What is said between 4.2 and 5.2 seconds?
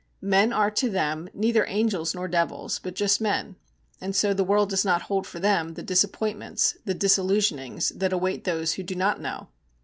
the world does not